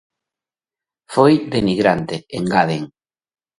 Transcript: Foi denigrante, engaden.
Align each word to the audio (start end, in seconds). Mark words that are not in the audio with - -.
Foi 1.13 1.33
denigrante, 1.53 2.15
engaden. 2.37 2.81